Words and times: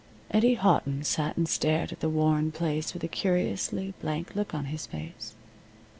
Eddie 0.31 0.55
Houghton 0.55 1.03
sat 1.03 1.37
and 1.37 1.47
stared 1.47 1.91
at 1.91 1.99
the 1.99 2.09
worn 2.09 2.51
place 2.51 2.95
with 2.95 3.03
a 3.03 3.07
curiously 3.07 3.93
blank 4.01 4.33
look 4.35 4.51
on 4.51 4.65
his 4.65 4.87
face. 4.87 5.35